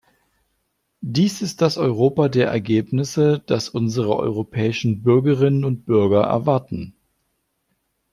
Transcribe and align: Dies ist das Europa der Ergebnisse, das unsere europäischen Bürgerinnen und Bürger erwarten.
Dies 1.05 1.43
ist 1.43 1.61
das 1.61 1.77
Europa 1.77 2.27
der 2.27 2.47
Ergebnisse, 2.47 3.43
das 3.45 3.69
unsere 3.69 4.15
europäischen 4.17 5.03
Bürgerinnen 5.03 5.63
und 5.63 5.85
Bürger 5.85 6.23
erwarten. 6.23 6.95